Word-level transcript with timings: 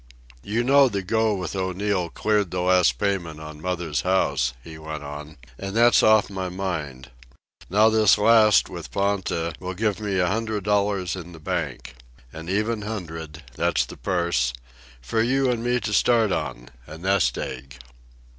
"You 0.41 0.63
know 0.63 0.89
the 0.89 1.03
go 1.03 1.35
with 1.35 1.55
O'Neil 1.55 2.09
cleared 2.09 2.49
the 2.49 2.61
last 2.61 2.97
payment 2.97 3.39
on 3.39 3.61
mother's 3.61 4.01
house," 4.01 4.53
he 4.63 4.75
went 4.79 5.03
on. 5.03 5.37
"And 5.59 5.75
that's 5.75 6.01
off 6.01 6.27
my 6.27 6.49
mind. 6.49 7.11
Now 7.69 7.87
this 7.89 8.17
last 8.17 8.67
with 8.67 8.89
Ponta 8.89 9.53
will 9.59 9.75
give 9.75 9.99
me 9.99 10.17
a 10.17 10.25
hundred 10.25 10.63
dollars 10.63 11.15
in 11.15 11.33
bank 11.33 11.97
an 12.33 12.49
even 12.49 12.81
hundred, 12.81 13.43
that's 13.53 13.85
the 13.85 13.95
purse 13.95 14.53
for 15.03 15.21
you 15.21 15.51
and 15.51 15.63
me 15.63 15.79
to 15.81 15.93
start 15.93 16.31
on, 16.31 16.69
a 16.87 16.97
nest 16.97 17.37
egg." 17.37 17.77